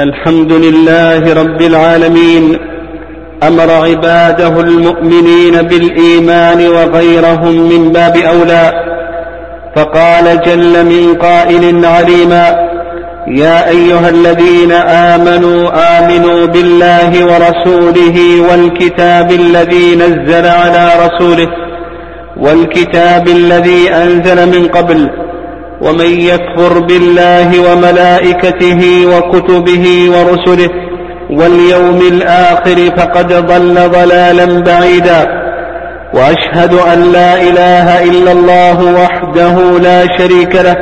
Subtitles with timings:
[0.00, 2.58] الحمد لله رب العالمين.
[3.42, 8.72] أمر عباده المؤمنين بالإيمان وغيرهم من باب أولى.
[9.76, 12.44] فقال جل من قائل عليما
[13.28, 14.72] يا أيها الذين
[15.12, 18.18] آمنوا آمنوا بالله ورسوله
[18.50, 21.48] والكتاب الذي نزل على رسوله
[22.36, 25.10] والكتاب الذي أنزل من قبل
[25.80, 30.68] ومن يكفر بالله وملائكته وكتبه ورسله
[31.30, 35.48] واليوم الآخر فقد ضل ضلالا بعيدا.
[36.14, 40.76] وأشهد أن لا إله إلا الله وحده لا شريك له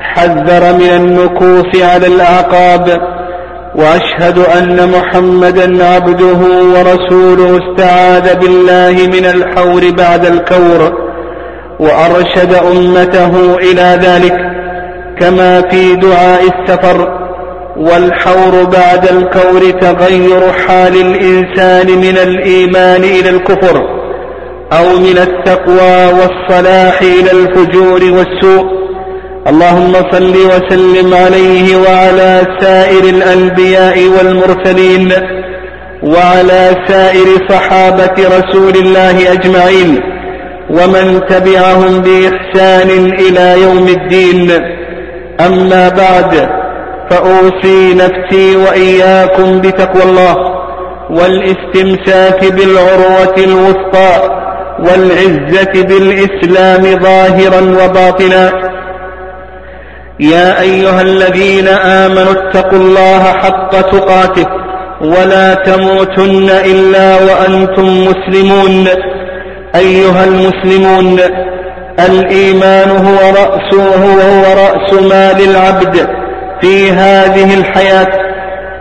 [0.00, 3.00] حذر من النكوص على الأعقاب.
[3.74, 6.40] وأشهد أن محمدا عبده
[6.74, 11.05] ورسوله استعاذ بالله من الحور بعد الكور.
[11.80, 14.36] وأرشد أمته إلى ذلك
[15.20, 17.26] كما في دعاء السفر
[17.76, 23.76] والحور بعد الكور تغير حال الإنسان من الإيمان إلى الكفر
[24.72, 28.76] أو من التقوى والصلاح إلى الفجور والسوء.
[29.48, 35.12] اللهم صل وسلم عليه وعلى سائر الأنبياء والمرسلين
[36.02, 40.15] وعلى سائر صحابة رسول الله أجمعين.
[40.70, 44.50] ومن تبعهم بإحسان إلى يوم الدين.
[45.40, 46.48] أما بعد
[47.10, 50.36] فأوصي نفسي وإياكم بتقوى الله
[51.10, 54.36] والاستمساك بالعروة الوثقى
[54.78, 58.52] والعزة بالإسلام ظاهرا وباطنا.
[60.20, 64.46] يا أيها الذين آمنوا اتقوا الله حق تقاته
[65.00, 68.88] ولا تموتن إلا وأنتم مسلمون.
[69.76, 71.20] أيها المسلمون
[72.08, 76.08] الإيمان هو رأس هو رأس مال العبد
[76.60, 78.08] في هذه الحياة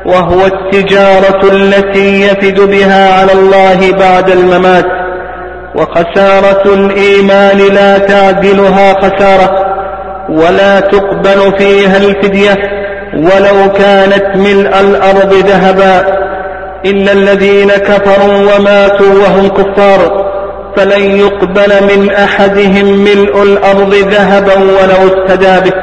[0.06, 4.86] وهو التجارة التي يفد بها على الله بعد الممات.
[5.76, 9.76] وخسارة الإيمان لا تعدلها خسارة
[10.30, 12.58] ولا تقبل فيها الفدية
[13.14, 16.26] ولو كانت ملء الأرض ذهبا.
[16.86, 20.25] إن الذين كفروا وماتوا وهم كفار
[20.78, 25.76] فلن يقبل من أحدهم ملء الأرض ذهبا ولو افتدى به.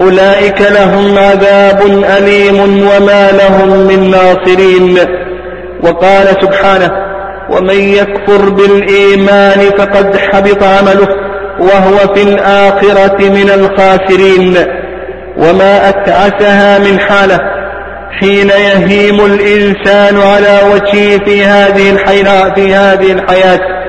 [0.00, 1.80] أولئك لهم عذاب
[2.18, 4.98] أليم وما لهم من ناصرين
[5.82, 6.90] وقال سبحانه
[7.50, 11.08] ومن يكفر بالإيمان فقد حبط عمله
[11.60, 14.56] وهو في الآخرة من الخاسرين.
[15.36, 17.38] وما أتعسها من حالة
[18.20, 23.79] حين يهيم الإنسان على وجهه في هذه الحياة في هذه الحياة.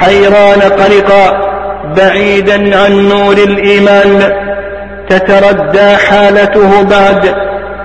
[0.00, 1.54] حيران قلقا
[1.96, 4.32] بعيدا عن نور الإيمان
[5.08, 7.34] تتردى حالته بعد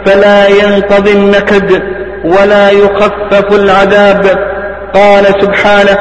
[0.06, 1.82] فلا ينقضي النكد
[2.26, 4.26] ولا يخفف العذاب.
[4.94, 5.98] قال سبحانه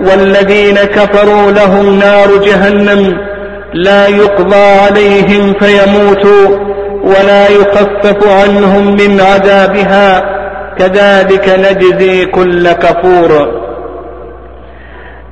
[0.00, 3.18] والذين كفروا لهم نار جهنم
[3.74, 6.58] لا يقضى عليهم فيموتوا
[7.04, 10.24] ولا يخفف عنهم من عذابها.
[10.78, 13.61] كذلك نجزي كل كفور.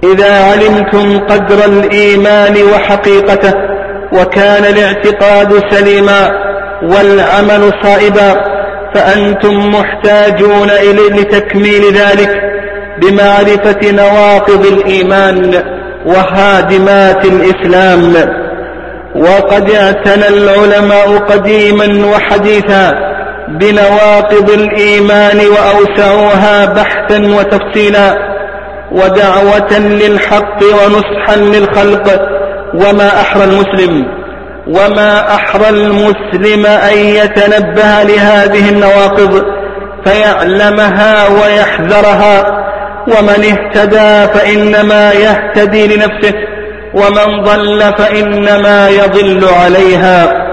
[0.05, 3.55] إذا علمتم قدر الإيمان وحقيقته
[4.12, 6.31] وكان الاعتقاد سليما
[6.83, 8.41] والعمل صائبا
[8.94, 12.31] فأنتم محتاجون اليه لتكميل ذلك
[12.99, 15.62] بمعرفة نواقض الإيمان
[16.06, 18.15] وهادمات الإسلام.
[19.15, 22.93] وقد اعتنى العلماء قديما وحديثا
[23.49, 28.30] بنواقض الإيمان وأوسعوها بحثا وتفصيلا
[28.93, 32.21] ودعوة للحق ونصحا للخلق.
[32.75, 34.06] وما أحرى المسلم
[34.67, 39.45] وما أحرى المسلم أن يتنبه لهذه النواقض
[40.05, 42.67] فيعلمها ويحذرها.
[43.09, 46.34] ومن اهتدى فإنما يهتدي لنفسه
[46.95, 50.51] ومن ضل فإنما يضل عليها.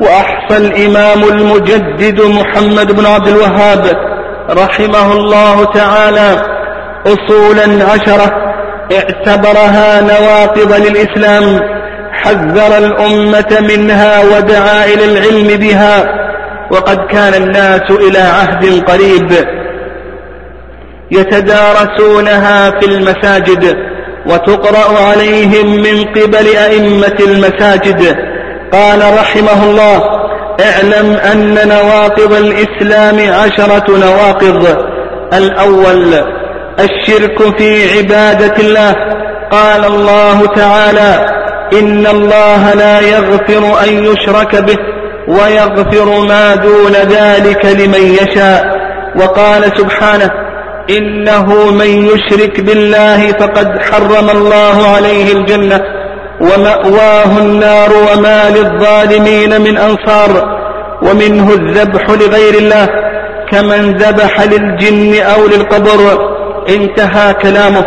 [0.00, 3.86] وأحصى الإمام المجدد محمد بن عبد الوهاب
[4.50, 6.57] رحمه الله تعالى
[7.08, 8.54] أصولا عشرة
[8.92, 11.60] اعتبرها نواقض للإسلام
[12.12, 16.04] حذر الأمة منها ودعا إلى العلم بها
[16.70, 19.32] وقد كان الناس إلى عهد قريب
[21.10, 23.76] يتدارسونها في المساجد
[24.26, 28.16] وتقرأ عليهم من قبل أئمة المساجد.
[28.72, 30.02] قال رحمه الله
[30.60, 34.76] اعلم أن نواقض الإسلام عشرة نواقض.
[35.32, 36.37] الأول
[36.80, 38.94] الشرك في عبادة الله.
[39.50, 41.38] قال الله تعالى
[41.72, 44.76] إن الله لا يغفر أن يشرك به
[45.28, 48.78] ويغفر ما دون ذلك لمن يشاء.
[49.16, 50.30] وقال سبحانه
[50.90, 55.80] إنه من يشرك بالله فقد حرم الله عليه الجنة
[56.40, 60.58] ومأواه النار وما للظالمين من أنصار.
[61.02, 62.88] ومنه الذبح لغير الله
[63.52, 66.37] كمن ذبح للجن أو للقبر.
[66.68, 67.86] انتهى كلامه.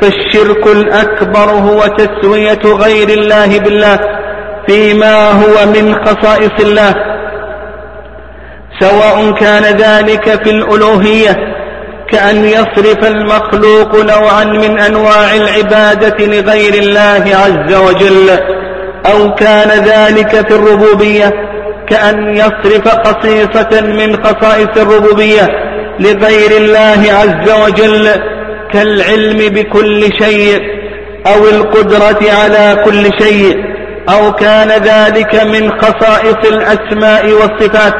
[0.00, 3.98] فالشرك الأكبر هو تسوية غير الله بالله
[4.68, 6.94] فيما هو من خصائص الله.
[8.80, 11.36] سواء كان ذلك في الألوهية
[12.10, 18.30] كأن يصرف المخلوق نوعا من أنواع العبادة لغير الله عز وجل
[19.06, 21.32] أو كان ذلك في الربوبية
[21.88, 25.67] كأن يصرف خصيصة من خصائص الربوبية.
[26.00, 28.08] لغير الله عز وجل
[28.72, 30.60] كالعلم بكل شيء
[31.26, 33.56] أو القدرة على كل شيء
[34.08, 37.94] أو كان ذلك من خصائص الأسماء والصفات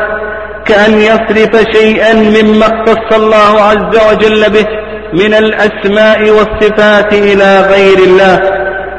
[0.67, 4.67] كأن يصرف شيئا مما اختص الله عز وجل به
[5.12, 8.43] من الأسماء والصفات إلى غير الله.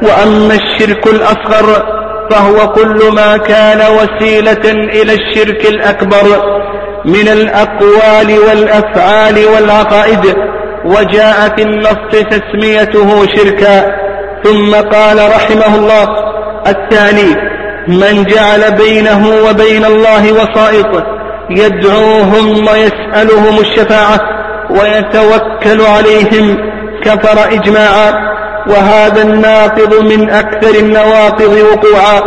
[0.02, 1.66] وأما الشرك الأصغر
[2.30, 6.26] فهو كل ما كان وسيلة إلى الشرك الأكبر.
[7.04, 10.36] من الأقوال والأفعال والعقائد
[10.84, 13.96] وجاء في النص تسميته شركا.
[14.44, 16.08] ثم قال رحمه الله
[16.66, 17.36] الثاني
[17.88, 21.04] من جعل بينه وبين الله وسائط
[21.50, 24.20] يدعوهم ويسألهم الشفاعة
[24.70, 26.56] ويتوكل عليهم
[27.04, 28.30] كفر إجماعا.
[28.66, 32.20] وهذا الناقض من أكثر النواقض وقوعا.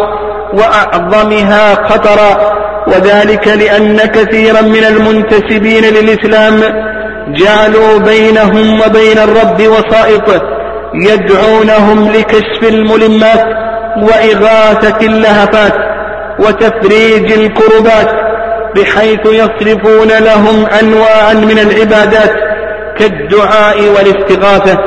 [0.53, 2.53] وأعظمها خطرا
[2.87, 6.61] وذلك لأن كثيرا من المنتسبين للإسلام
[7.27, 10.43] جعلوا بينهم وبين الرب وسائط
[10.93, 13.45] يدعونهم لكشف الملمات
[13.97, 15.73] وإغاثة اللهفات
[16.39, 18.09] وتفريج الكربات
[18.75, 22.31] بحيث يصرفون لهم أنواعا من العبادات
[22.99, 24.77] كالدعاء والاستغاثة.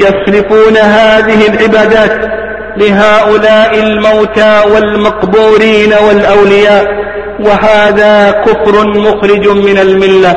[0.00, 2.41] يصرفون هذه العبادات
[2.76, 6.84] لهؤلاء الموتى والمقبورين والأولياء
[7.40, 10.36] وهذا كفر مخرج من الملة.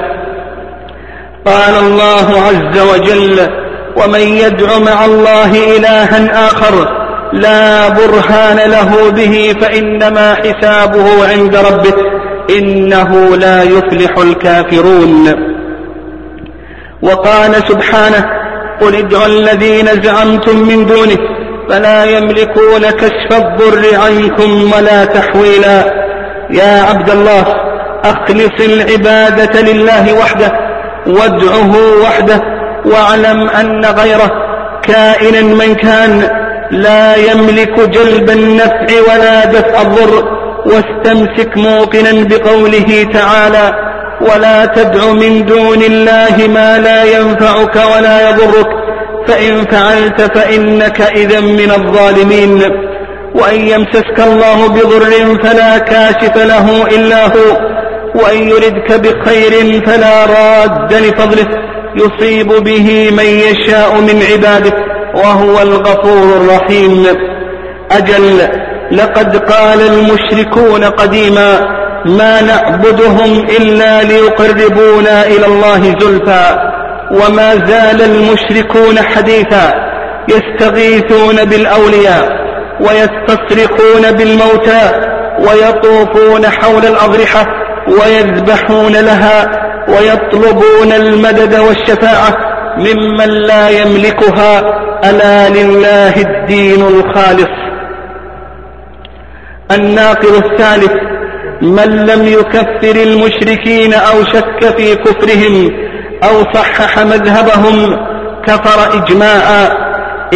[1.45, 3.49] قال الله عز وجل
[3.97, 11.93] ومن يدع مع الله إلها آخر لا برهان له به فإنما حسابه عند ربه
[12.57, 15.55] إنه لا يفلح الكافرون.
[17.01, 18.25] وقال سبحانه
[18.81, 21.17] قل ادعوا الذين زعمتم من دونه
[21.69, 26.06] فلا يملكون كشف الضر عنكم ولا تحويلا.
[26.50, 27.45] يا عبد الله
[28.03, 30.51] أخلص العبادة لله وحده
[31.07, 31.73] وادعه
[32.03, 32.41] وحده
[32.85, 34.31] واعلم أن غيره
[34.83, 36.29] كائنا من كان.
[36.71, 40.35] لا يملك جلب النفع ولا دفع الضر.
[40.65, 43.73] واستمسك موقنا بقوله تعالى
[44.21, 48.67] ولا تدع من دون الله ما لا ينفعك ولا يضرك.
[49.27, 52.62] فإن فعلت فإنك إذا من الظالمين.
[53.36, 57.75] وأن يمسسك الله بضر فلا كاشف له إلا هو.
[58.16, 61.48] وأن يردك بخير فلا راد لفضله.
[61.95, 64.74] يصيب به من يشاء من عباده.
[65.16, 67.07] وهو الغفور الرحيم.
[67.92, 68.48] أجل
[68.92, 71.60] لقد قال المشركون قديما
[72.06, 76.75] ما نعبدهم إلا ليقربونا إلى الله زلفى.
[77.15, 79.74] وما زال المشركون حديثا
[80.29, 82.45] يستغيثون بالأولياء
[82.79, 84.91] ويستصرخون بالموتى
[85.39, 87.45] ويطوفون حول الأضرحة
[87.88, 92.38] ويذبحون لها ويطلبون المدد والشفاعة
[92.77, 94.60] ممن لا يملكها
[95.10, 97.65] ألا لله الدين الخالص.
[99.72, 100.93] الناقض الثالث
[101.62, 105.72] من لم يكفر المشركين أو شك في كفرهم
[106.24, 107.98] أو صحح مذهبهم
[108.48, 109.67] كفر إجماعا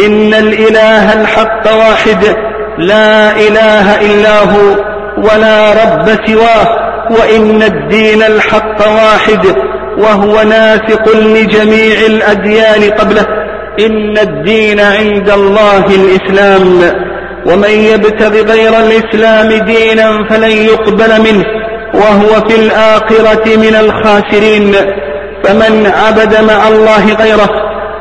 [0.06, 2.36] إن الإله الحق واحد
[2.78, 4.84] لا إله إلا هو
[5.18, 6.68] ولا رب سواه
[7.10, 9.56] وإن الدين الحق واحد
[9.98, 13.26] وهو ناسق لجميع الأديان قبله.
[13.80, 16.82] إن الدين عند الله الإسلام
[17.46, 21.44] ومن يبتغ غير الإسلام دينا فلن يقبل منه
[21.94, 24.74] وهو في الآخرة من الخاسرين.
[25.44, 27.50] فمن عبد مع الله غيره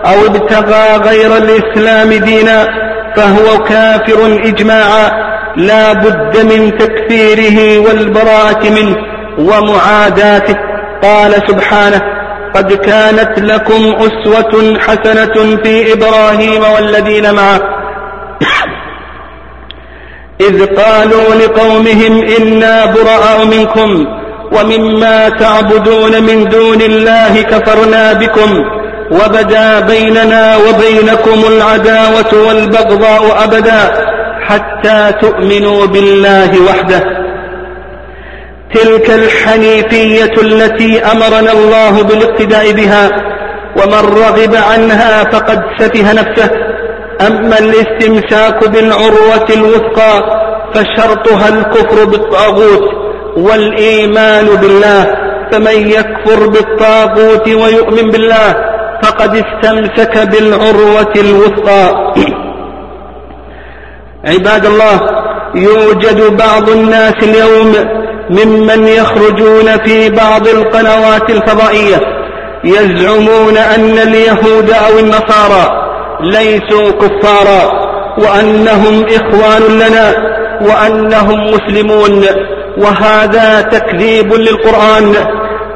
[0.05, 2.67] أو ابتغى غير الإسلام دينا
[3.15, 5.11] فهو كافر إجماعا
[5.55, 8.95] لا بد من تكفيره والبراءة منه
[9.37, 10.55] ومعاداته.
[11.03, 12.01] قال سبحانه
[12.55, 17.61] قد كانت لكم أسوة حسنة في إبراهيم والذين معه.
[20.41, 24.07] إذ قالوا لقومهم إنا براء منكم.
[24.51, 28.65] ومما تعبدون من دون الله كفرنا بكم
[29.11, 33.91] وبدا بيننا وبينكم العداوة والبغضاء أبدا
[34.41, 37.03] حتى تؤمنوا بالله وحده.
[38.73, 43.09] تلك الحنيفية التي أمرنا الله بالاقتداء بها
[43.77, 46.49] ومن رغب عنها فقد سفه نفسه.
[47.27, 50.13] أما الاستمساك بالعروة الوثقى
[50.73, 52.98] فشرطها الكفر بالطاغوت.
[53.37, 55.15] والإيمان بالله
[55.51, 58.55] فمن يكفر بالطاغوت ويؤمن بالله
[59.03, 62.13] فقد استمسك بالعروة الوثقى.
[64.25, 64.99] عباد الله
[65.55, 67.73] يوجد بعض الناس اليوم
[68.29, 72.01] ممن يخرجون في بعض القنوات الفضائية
[72.63, 75.89] يزعمون أن اليهود أو النصارى
[76.21, 80.13] ليسوا كفارا وأنهم إخوان لنا
[80.61, 82.25] وأنهم مسلمون.
[82.79, 85.13] وهذا تكذيب للقرآن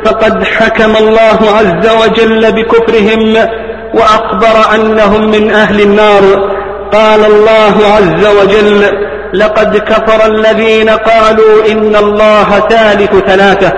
[0.06, 3.48] فقد حكم الله عز وجل بكفرهم
[3.94, 6.54] وأخبر أنهم من أهل النار.
[6.94, 8.86] قال الله عز وجل
[9.34, 13.74] لقد كفر الذين قالوا إن الله ثالث ثلاثة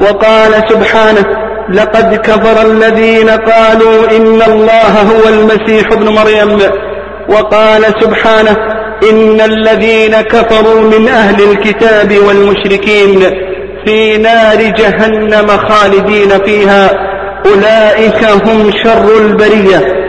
[0.00, 1.24] وقال سبحانه
[1.68, 6.58] لقد كفر الذين قالوا إن الله هو المسيح ابن مريم
[7.28, 8.56] وقال سبحانه
[9.10, 13.20] إن الذين كفروا من أهل الكتاب والمشركين
[13.86, 16.90] في نار جهنم خالدين فيها
[17.46, 20.04] أولئك هم شر البرية.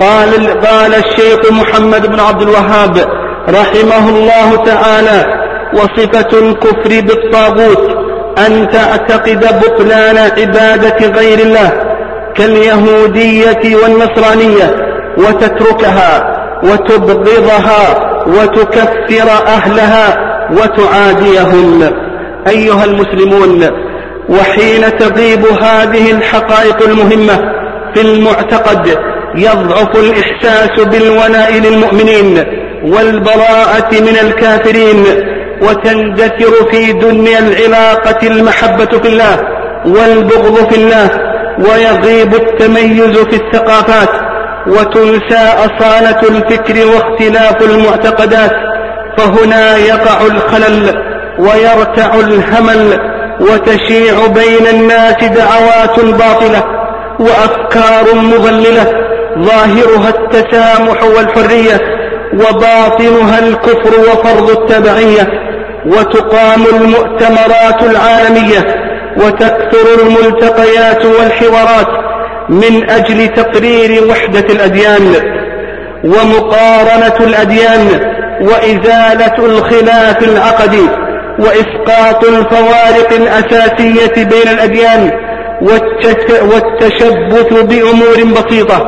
[0.00, 2.98] قال, قال الشيخ محمد بن عبد الوهاب
[3.48, 5.24] رحمه الله تعالى
[5.74, 7.90] وصفة الكفر بالطاغوت
[8.46, 11.72] أن تعتقد بطلان عبادة غير الله
[12.34, 14.76] كاليهودية والنصرانية
[15.18, 16.39] وتتركها.
[16.62, 21.82] وتبغضها وتكفر أهلها وتعاديهم.
[22.48, 23.70] أيها المسلمون
[24.28, 27.36] وحين تغيب هذه الحقائق المهمة
[27.94, 28.98] في المعتقد
[29.34, 32.44] يضعف الإحساس بالولاء للمؤمنين
[32.84, 35.04] والبراءة من الكافرين
[35.62, 39.40] وتندثر في دنيا العلاقة المحبة في الله
[39.86, 41.10] والبغض في الله
[41.58, 44.29] ويغيب التميز في الثقافات
[44.66, 48.52] وتنسى أصالة الفكر واختلاف المعتقدات
[49.18, 51.02] فهنا يقع الخلل
[51.38, 52.98] ويرتع الهمل
[53.40, 56.64] وتشيع بين الناس دعوات باطلة
[57.20, 58.86] وأفكار مضللة
[59.38, 61.80] ظاهرها التسامح والحرية
[62.34, 65.28] وباطنها الكفر وفرض التبعية
[65.86, 72.09] وتقام المؤتمرات العالمية وتكثر الملتقيات والحوارات
[72.50, 75.14] من أجل تقرير وحدة الأديان
[76.04, 77.88] ومقارنة الأديان
[78.40, 80.86] وإزالة الخلاف العقدي
[81.38, 85.10] وإسقاط الفوارق الأساسية بين الأديان
[86.52, 88.86] والتشبث بأمور بسيطة.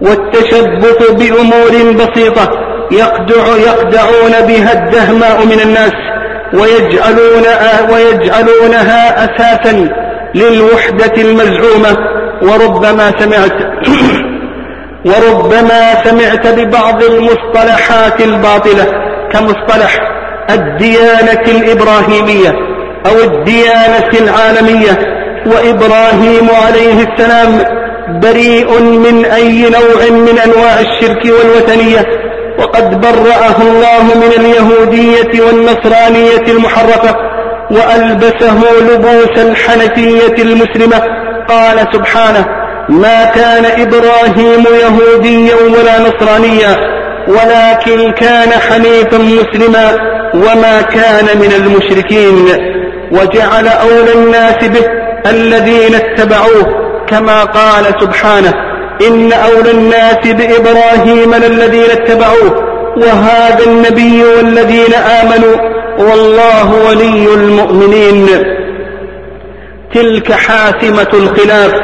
[0.00, 2.50] والتشبث بأمور بسيطة.
[2.92, 5.92] يخدع يخدعون بها الدهماء من الناس
[6.54, 7.44] ويجعلون
[7.92, 10.03] ويجعلونها أساسا.
[10.34, 11.96] للوحدة المزعومة.
[12.42, 13.52] وربما سمعت
[15.10, 18.86] وربما سمعت ببعض المصطلحات الباطلة
[19.32, 20.00] كمصطلح
[20.50, 22.52] الديانة الإبراهيمية
[23.06, 25.14] أو الديانة العالمية.
[25.46, 27.60] وإبراهيم عليه السلام
[28.22, 32.06] بريء من أي نوع من أنواع الشرك والوثنية.
[32.58, 37.16] وقد برأه الله من اليهودية والنصرانية المحرفة.
[37.74, 41.02] وألبسه لبوس الحنفية المسلمة.
[41.48, 42.44] قال سبحانه
[42.88, 46.76] ما كان إبراهيم يهوديا ولا نصرانيا
[47.28, 49.92] ولكن كان حنيفا مسلما
[50.34, 52.48] وما كان من المشركين.
[53.12, 54.86] وجعل أولى الناس به
[55.30, 58.54] الذين اتبعوه كما قال سبحانه
[59.08, 62.64] إن أولى الناس بإبراهيم للذين اتبعوه
[62.96, 65.56] وهذا النبي والذين آمنوا
[65.98, 68.26] والله ولي المؤمنين.
[69.94, 71.74] تلك حاسمة الخلاف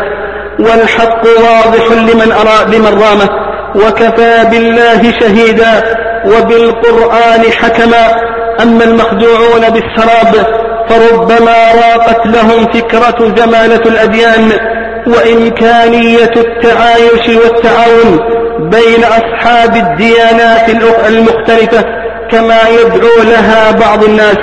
[0.58, 3.28] والحق واضح لمن أرى لمن رامه
[3.74, 5.82] وكفى بالله شهيدا
[6.26, 8.30] وبالقرآن حكما.
[8.62, 10.46] أما المخدوعون بالسراب
[10.88, 14.52] فربما راقت لهم فكرة زمانة الأديان.
[15.06, 18.20] وإمكانية التعايش والتعاون
[18.60, 20.68] بين أصحاب الديانات
[21.08, 21.99] المختلفة.
[22.32, 24.38] كما يدعو لها بعض الناس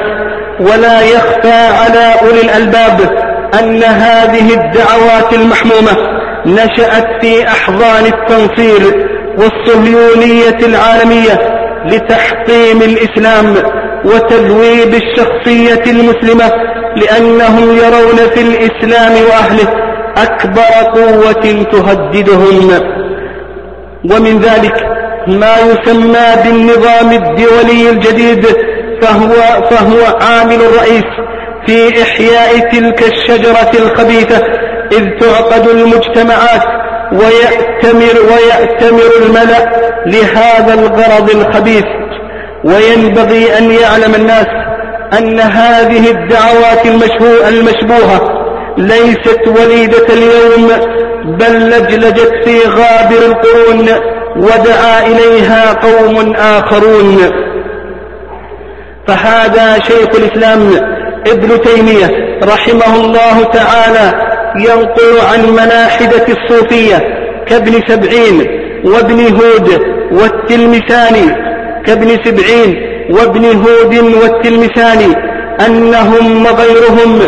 [0.60, 3.00] ولا يخفى على أولي الألباب
[3.60, 5.91] أن هذه الدعوات المحمومة
[6.46, 13.56] نشأت في أحضان التنصير والصهيونية العالمية لتحطيم الإسلام
[14.06, 16.51] وتذويب الشخصية المسلمة
[16.96, 19.67] لأنهم يرون في الإسلام وأهله
[20.17, 22.72] أكبر قوة تهددهم
[24.12, 24.87] ومن ذلك
[25.27, 28.46] ما يسمى بالنظام الدولي الجديد
[29.01, 29.34] فهو,
[29.69, 31.05] فهو عامل الرئيس
[31.67, 34.38] في إحياء تلك الشجرة الخبيثة
[34.91, 36.63] إذ تعقد المجتمعات
[37.12, 39.72] ويأتمر, ويأتمر الملأ
[40.05, 41.86] لهذا الغرض الخبيث.
[42.63, 44.48] وينبغي أن يعلم الناس
[45.17, 46.86] أن هذه الدعوات
[47.50, 50.72] المشبوهة ليست وليدة اليوم
[51.25, 57.17] بل لجلجت في غابر القرون ودعا إليها قوم آخرون.
[59.08, 60.72] فهذا شيخ الإسلام
[61.27, 64.13] ابن تيمية رحمه الله تعالى
[64.60, 66.98] ينقل عن ملاحدة الصوفية
[67.48, 68.48] كابن سبعين
[68.86, 71.36] وابن هود والتلمساني
[71.86, 72.75] كابن سبعين
[73.12, 75.15] وابن هود والتلمساني
[75.65, 77.20] أنهم وغيرهم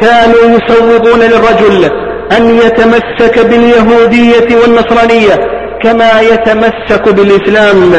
[0.00, 1.90] كانوا يسوغون للرجل
[2.32, 5.55] أن يتمسك باليهودية والنصرانية.
[5.82, 7.92] كما يتمسك بالإسلام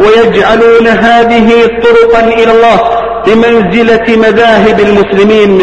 [0.00, 1.50] ويجعلون هذه
[1.82, 2.80] طرقا إلى الله
[3.26, 5.58] بمنزلة مذاهب المسلمين.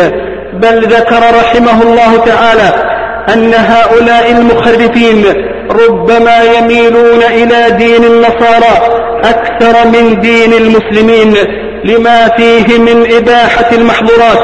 [0.53, 2.73] بل ذكر رحمه الله تعالى
[3.33, 5.25] أن هؤلاء المخرفين
[5.71, 8.75] ربما يميلون إلى دين النصارى
[9.23, 11.35] أكثر من دين المسلمين
[11.83, 14.43] لما فيه من إباحة المحظورات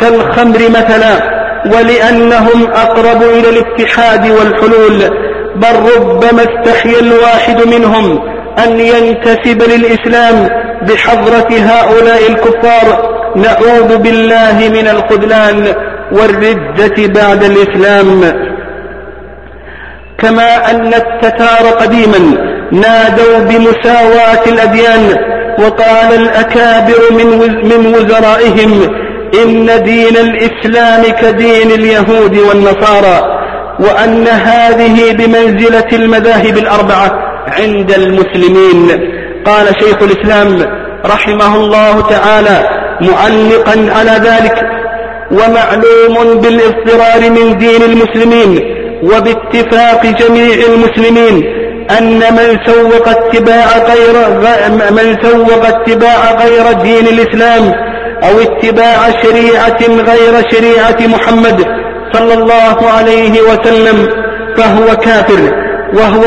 [0.00, 1.34] كالخمر مثلا
[1.66, 5.02] ولأنهم أقرب إلى الاتحاد والحلول.
[5.56, 8.18] بل ربما استحيا الواحد منهم
[8.66, 10.48] أن ينتسب للإسلام
[10.82, 13.14] بحضرة هؤلاء الكفار.
[13.36, 15.74] نعوذ بالله من الخذلان
[16.12, 18.20] والردة بعد الإسلام.
[20.18, 22.18] كما أن التتار قديما
[22.72, 25.16] نادوا بمساواة الأديان
[25.58, 27.26] وقال الأكابر من
[27.68, 28.94] من وزرائهم
[29.44, 33.43] إن دين الإسلام كدين اليهود والنصارى.
[33.80, 37.12] وأن هذه بمنزلة المذاهب الأربعة
[37.46, 38.90] عند المسلمين.
[39.46, 40.66] قال شيخ الإسلام
[41.06, 42.68] رحمه الله تعالى
[43.00, 44.62] معلقا على ذلك
[45.30, 48.60] ومعلوم بالاضطرار من دين المسلمين
[49.02, 51.44] وباتفاق جميع المسلمين
[51.98, 54.30] أن من سوق اتباع غير
[54.90, 57.72] من سوق اتباع غير دين الإسلام
[58.24, 61.83] أو اتباع شريعة غير شريعة محمد
[62.14, 64.08] صلى الله عليه وسلم
[64.56, 66.24] فهو كافر وهو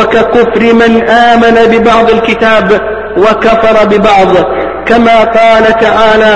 [0.00, 2.80] وككفر من آمن ببعض الكتاب
[3.16, 4.28] وكفر ببعض.
[4.86, 6.32] كما قال تعالى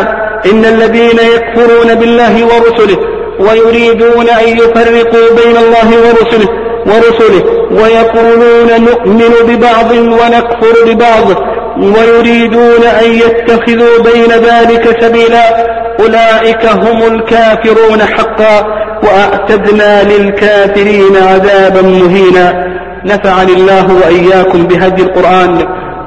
[0.53, 2.97] إن الذين يكفرون بالله ورسله
[3.41, 6.49] ويريدون أن يفرقوا بين الله ورسله
[6.87, 11.56] ورسله ويقولون نؤمن ببعض ونكفر ببعض.
[11.79, 15.67] ويريدون أن يتخذوا بين ذلك سبيلا
[16.01, 18.67] أولئك هم الكافرون حقا
[19.03, 25.59] وأعتدنا للكافرين عذابا مهينا نفعني الله وإياكم بهدي القرآن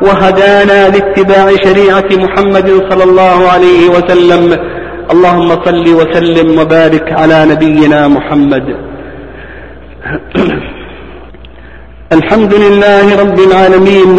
[0.02, 4.60] وهدانا لاتباع شريعة محمد صلى الله عليه وسلم
[5.12, 8.76] اللهم صل وسلم وبارك على نبينا محمد.
[12.18, 14.18] الحمد لله رب العالمين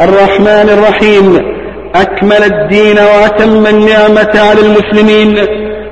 [0.00, 1.38] الرحمن الرحيم.
[1.94, 5.38] أكمل الدين وأتم النعمة على المسلمين.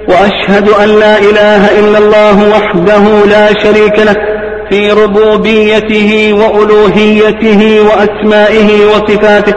[0.09, 4.17] وأشهد أن لا إله إلا الله وحده لا شريك له
[4.71, 9.55] في ربوبيته وألوهيته وأسمائه وصفاته.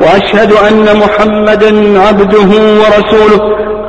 [0.00, 3.40] وأشهد أن محمدا عبده ورسوله.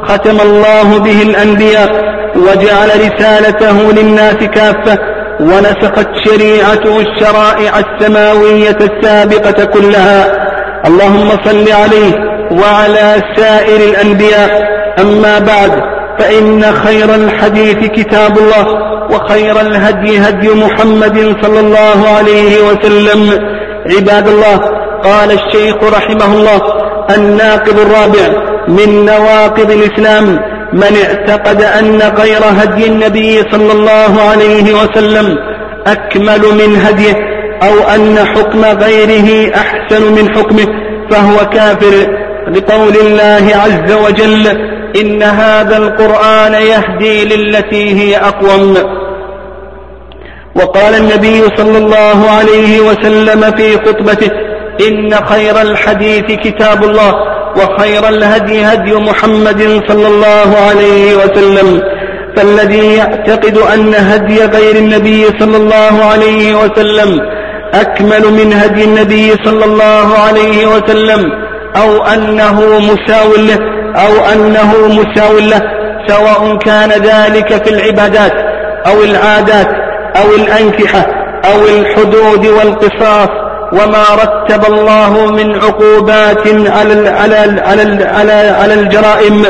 [0.07, 1.89] ختم الله به الأنبياء
[2.35, 5.16] وجعل رسالته للناس كافة.
[5.39, 10.47] ونسخت شريعته الشرائع السماوية السابقة كلها.
[10.87, 12.13] اللهم صل عليه
[12.51, 14.77] وعلى سائر الأنبياء.
[14.99, 15.71] أما بعد
[16.19, 18.67] فإن خير الحديث كتاب الله
[19.11, 23.39] وخير الهدي هدي محمد صلى الله عليه وسلم.
[23.95, 24.57] عباد الله
[25.03, 26.61] قال الشيخ رحمه الله
[27.15, 30.39] الناقض الرابع من نواقض الإسلام
[30.73, 35.37] من اعتقد أن غير هدي النبي صلى الله عليه وسلم
[35.87, 37.15] أكمل من هديه
[37.63, 40.67] أو أن حكم غيره أحسن من حكمه
[41.11, 42.17] فهو كافر.
[42.47, 44.47] لقول الله عز وجل
[45.01, 48.77] إن هذا القرآن يهدي للتي هي أقوم.
[50.55, 54.31] وقال النبي صلى الله عليه وسلم في خطبته
[54.81, 57.13] إن خير الحديث كتاب الله
[57.55, 61.81] وخير الهدي هدي محمد صلى الله عليه وسلم.
[62.35, 67.19] فالذي يعتقد أن هدي غير النبي صلى الله عليه وسلم
[67.73, 71.31] أكمل من هدي النبي صلى الله عليه وسلم
[71.75, 73.59] أو أنه مساو له
[73.95, 75.61] أو أنه مساو له
[76.07, 78.33] سواء كان ذلك في العبادات
[78.87, 79.67] أو العادات
[80.17, 81.05] أو الأنكحة
[81.45, 83.46] أو الحدود والقصاص.
[83.71, 89.45] وما رتب الله من عقوبات على على على على, على الجرائم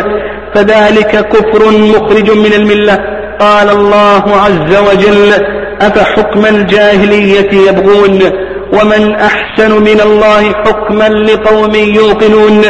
[0.55, 2.99] فذلك كفر مخرج من الملة.
[3.39, 5.33] قال الله عز وجل
[5.81, 8.19] أفحكم الجاهلية يبغون؟
[8.73, 12.61] ومن أحسن من الله حكما لقوم يوقنون؟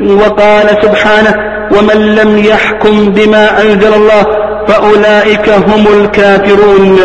[0.00, 1.34] وقال سبحانه
[1.78, 4.26] ومن لم يحكم بما أنزل الله
[4.68, 6.98] فأولئك هم الكافرون.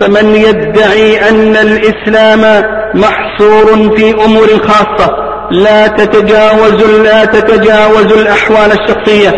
[0.00, 5.16] فمن يدعي أن الإسلام محصور في أمور خاصة
[5.50, 9.34] لا تتجاوز لا تتجاوز الأحوال الشخصية.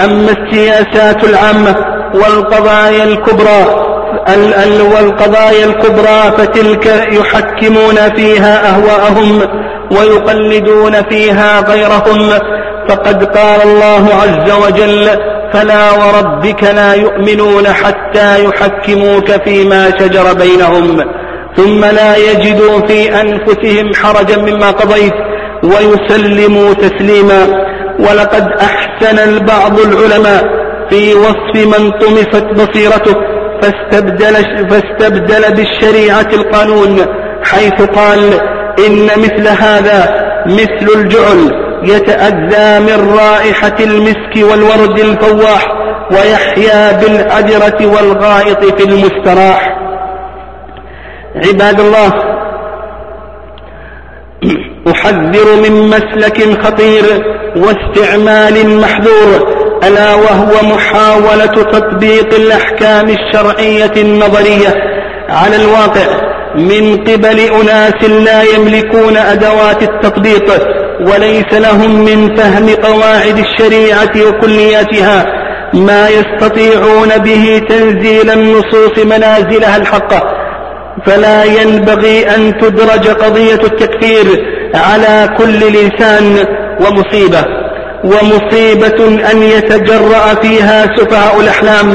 [0.00, 1.76] أما السياسات العامة
[2.14, 3.88] والقضايا الكبرى
[4.94, 9.42] والقضايا الكبرى فتلك يحكمون فيها أهواءهم
[9.90, 12.30] ويقلدون فيها غيرهم.
[12.88, 15.08] فقد قال الله عز وجل
[15.52, 21.04] فلا وربك لا يؤمنون حتى يحكموك فيما شجر بينهم
[21.56, 25.14] ثم لا يجدوا في أنفسهم حرجا مما قضيت
[25.64, 27.72] ويسلموا تسليما.
[27.98, 30.44] ولقد أحسن البعض العلماء
[30.90, 33.14] في وصف من طمست بصيرته
[33.62, 34.34] فاستبدل,
[34.70, 37.06] فاستبدل بالشريعة القانون
[37.44, 38.40] حيث قال
[38.86, 45.64] إن مثل هذا مثل الجعل يتأذى من رائحة المسك والورد الفواح
[46.10, 49.78] ويحيا بالأجرة والغائط في المستراح.
[51.46, 52.12] عباد الله
[54.90, 57.04] أحذر من مسلك خطير
[57.56, 64.74] واستعمال محذور ألا وهو محاولة تطبيق الأحكام الشرعية النظرية.
[65.28, 70.52] على الواقع من قبل أناس لا يملكون أدوات التطبيق
[71.10, 75.26] وليس لهم من فهم قواعد الشريعة وكلياتها
[75.74, 80.22] ما يستطيعون به تنزيل النصوص منازلها الحقة
[81.06, 84.26] فلا ينبغي أن تدرج قضية التكفير
[84.74, 86.44] على كل لسان
[86.80, 87.44] ومصيبة.
[88.04, 91.94] ومصيبة أن يتجرأ فيها سفهاء الأحلام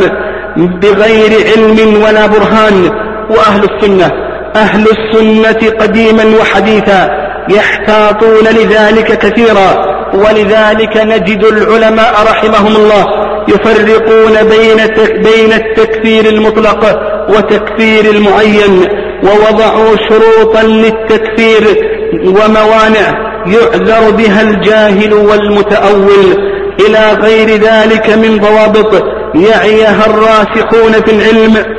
[0.58, 2.90] بغير علم ولا برهان.
[3.30, 4.12] وأهل السنة
[4.56, 7.27] أهل السنة قديما وحديثا.
[7.50, 9.98] يحتاطون لذلك كثيرا.
[10.14, 13.06] ولذلك نجد العلماء رحمهم الله
[13.48, 14.78] يفرقون بين
[15.24, 18.88] بين التكفير المطلق وتكفير المعين
[19.24, 21.64] ووضعوا شروطا للتكفير
[22.26, 26.48] وموانع يعذر بها الجاهل والمتأول.
[26.88, 29.04] إلى غير ذلك من ضوابط
[29.36, 31.78] يعيها الراسخون في العلم.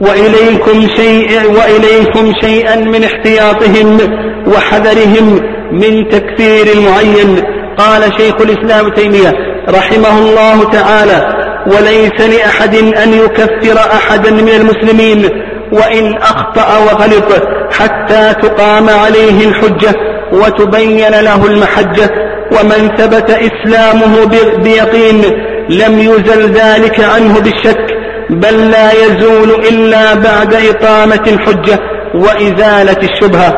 [0.00, 3.98] وإليكم, شيء وإليكم شيئا من احتياطهم
[4.46, 5.40] وحذرهم
[5.72, 7.42] من تكفير المعين.
[7.78, 9.32] قال شيخ الإسلام تيمية
[9.68, 11.34] رحمه الله تعالى
[11.66, 15.28] وليس لأحد أن يكفر أحدا من المسلمين
[15.72, 19.94] وإن أخطأ وغلط حتى تقام عليه الحجة
[20.32, 22.10] وتبين له المحجة.
[22.52, 24.24] ومن ثبت إسلامه
[24.56, 25.22] بيقين
[25.68, 27.93] لم يزل ذلك عنه بالشك
[28.30, 31.78] بل لا يزول إلا بعد إقامة الحجة
[32.14, 33.56] وإزالة الشبهة.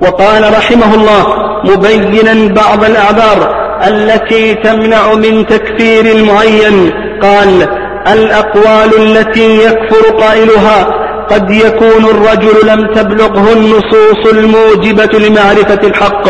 [0.00, 1.26] وقال رحمه الله
[1.64, 6.92] مبينا بعض الأعذار التي تمنع من تكفير المعين.
[7.22, 7.68] قال
[8.12, 16.28] الأقوال التي يكفر قائلها قد يكون الرجل لم تبلغه النصوص الموجبة لمعرفة الحق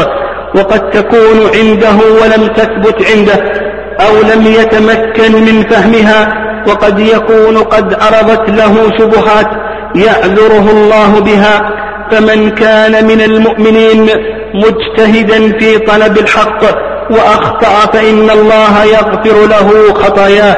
[0.56, 3.52] وقد تكون عنده ولم تثبت عنده
[4.00, 9.46] أو لم يتمكن من فهمها وقد يكون قد عرضت له شبهات
[9.94, 11.70] يعذره الله بها.
[12.10, 14.10] فمن كان من المؤمنين
[14.54, 16.62] مجتهدا في طلب الحق
[17.10, 20.56] وأخطأ فإن الله يغفر له خطاياه.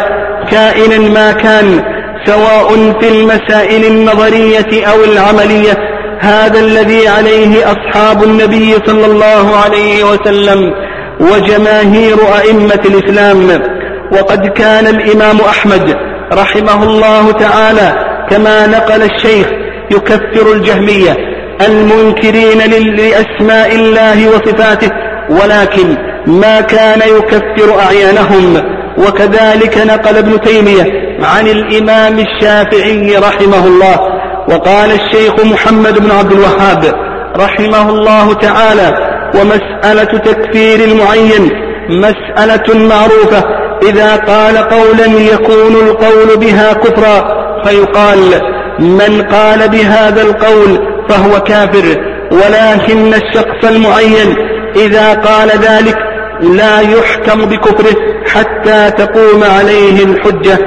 [0.50, 1.82] كائنا ما كان
[2.26, 5.76] سواء في المسائل النظرية أو العملية
[6.20, 10.74] هذا الذي عليه أصحاب النبي صلى الله عليه وسلم
[11.20, 13.75] وجماهير أئمة الإسلام.
[14.12, 15.96] وقد كان الإمام أحمد
[16.32, 17.94] رحمه الله تعالى
[18.30, 19.46] كما نقل الشيخ
[19.90, 21.16] يكفر الجهمية
[21.66, 22.58] المنكرين
[22.96, 24.90] لأسماء الله وصفاته
[25.30, 28.76] ولكن ما كان يكفر أعيانهم.
[28.98, 30.84] وكذلك نقل ابن تيمية
[31.22, 34.00] عن الإمام الشافعي رحمه الله
[34.48, 36.84] وقال الشيخ محمد بن عبد الوهاب
[37.36, 38.94] رحمه الله تعالى
[39.34, 41.50] ومسألة تكفير المعين
[41.88, 43.44] مسألة معروفة
[43.82, 48.40] إذا قال قولا يكون القول بها كفرا فيقال
[48.78, 54.36] من قال بهذا القول فهو كافر ولكن الشخص المعين
[54.76, 55.98] إذا قال ذلك
[56.40, 60.58] لا يحكم بكفره حتى تقوم عليه الحجة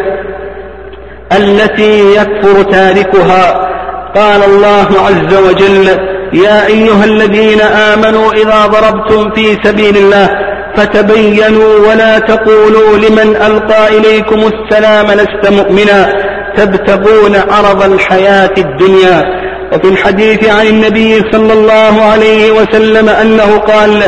[1.31, 3.69] التي يكفر تاركها.
[4.15, 5.87] قال الله عز وجل
[6.33, 14.39] يا أيها الذين آمنوا إذا ضربتم في سبيل الله فتبينوا ولا تقولوا لمن ألقى إليكم
[14.39, 16.13] السلام لست مؤمنا
[16.57, 19.23] تبتغون عرض الحياة الدنيا.
[19.73, 24.03] وفي الحديث عن النبي صلى الله عليه وسلم أنه قال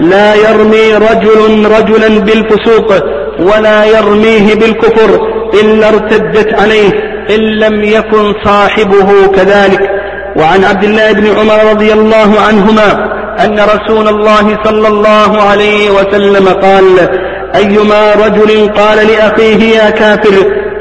[0.00, 2.92] لا يرمي رجل رجلا بالفسوق
[3.38, 5.10] ولا يرميه بالكفر
[5.60, 6.90] إلا ارتدت عليه
[7.30, 9.80] إن لم يكن صاحبه كذلك.
[10.36, 16.48] وعن عبد الله بن عمر رضي الله عنهما أن رسول الله صلى الله عليه وسلم
[16.48, 16.84] قال
[17.56, 20.34] أيما رجل قال لأخيه يا كافر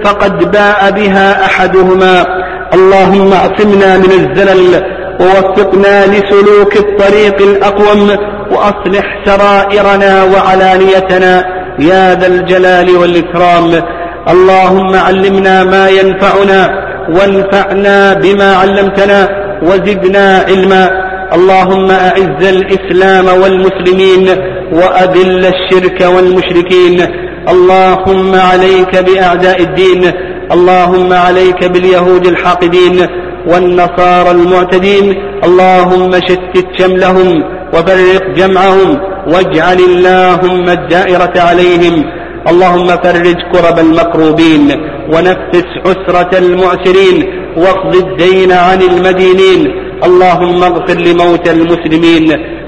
[0.05, 2.25] فقد باء بها أحدهما.
[2.73, 4.83] اللهم اعصمنا من الزلل
[5.19, 8.17] ووفقنا لسلوك الطريق الأقوم
[8.51, 11.45] وأصلح سرائرنا وعلانيتنا
[11.79, 13.83] يا ذا الجلال والإكرام.
[14.29, 16.69] اللهم علمنا ما ينفعنا
[17.09, 19.29] وانفعنا بما علمتنا
[19.63, 21.02] وزدنا علما.
[21.35, 24.29] اللهم أعز الإسلام والمسلمين
[24.71, 27.01] وأذل الشرك والمشركين.
[27.49, 30.11] اللهم عليك بأعداء الدين.
[30.51, 33.07] اللهم عليك باليهود الحاقدين
[33.47, 35.13] والنصارى المعتدين.
[35.43, 37.43] اللهم شتت شملهم
[37.73, 38.99] وفرق جمعهم.
[39.27, 42.03] واجعل اللهم الدائرة عليهم.
[42.47, 44.71] اللهم فرج كرب المكروبين
[45.13, 47.43] ونفس عسرة المعسرين.
[47.57, 49.82] واقض الدين عن المدينين.
[50.07, 52.27] اللهم اغفر لموتى المسلمين.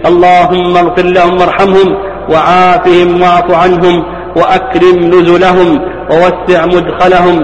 [0.09, 1.89] اللهم اغفر لهم وارحمهم
[2.31, 3.95] وعافهم واعف عنهم
[4.35, 5.69] وأكرم نزلهم
[6.11, 7.37] ووسع مدخلهم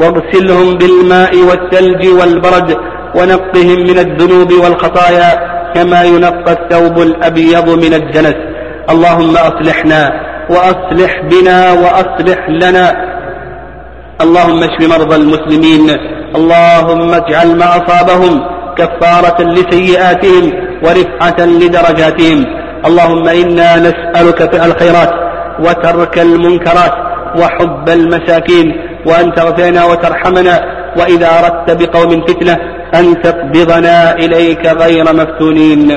[0.00, 2.76] واغسلهم بالماء والثلج والبرد
[3.16, 5.30] ونقهم من الذنوب والخطايا
[5.74, 8.38] كما ينقى الثوب الأبيض من الدنس
[8.92, 10.00] اللهم أصلحنا
[10.50, 12.86] وأصلح بنا وأصلح لنا.
[14.24, 15.86] اللهم اشف مرضى المسلمين.
[16.38, 18.34] اللهم اجعل ما أصابهم
[18.78, 20.44] كفارة لسيئاتهم
[20.84, 22.38] ورفعة لدرجاتهم.
[22.88, 25.12] اللهم إنا نسألك فعل الخيرات
[25.64, 26.94] وترك المنكرات
[27.40, 28.66] وحب المساكين
[29.06, 30.60] وأن تغفرنا وترحمنا
[30.98, 32.56] وإذا أردت بقوم فتنة
[32.94, 35.90] أن تقبضنا إليك غير مفتونين.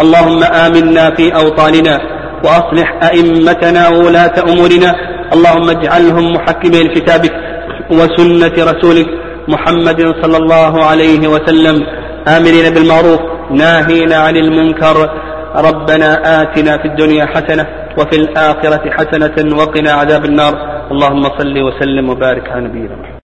[0.00, 1.98] اللهم آمنا في أوطاننا
[2.44, 4.90] وأصلح أئمتنا وولاة أمورنا.
[5.34, 7.32] اللهم اجعلهم محكمين لكتابك
[7.90, 9.06] وسنة رسولك.
[9.48, 11.76] محمد صلى الله عليه وسلم.
[12.28, 14.96] آمرين بالمعروف ناهين عن المنكر.
[15.56, 16.10] ربنا
[16.42, 17.66] آتنا في الدنيا حسنة
[17.98, 20.54] وفي الآخرة حسنة وقنا عذاب النار.
[20.92, 23.15] اللهم صل وسلم وبارك على نبينا محمد.